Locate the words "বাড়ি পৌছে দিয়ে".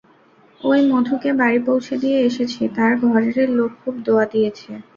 1.39-2.17